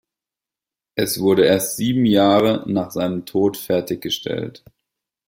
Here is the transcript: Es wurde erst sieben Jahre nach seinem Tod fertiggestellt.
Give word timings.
Es 0.95 1.19
wurde 1.19 1.45
erst 1.45 1.77
sieben 1.77 2.07
Jahre 2.07 2.63
nach 2.65 2.89
seinem 2.89 3.27
Tod 3.27 3.55
fertiggestellt. 3.55 4.63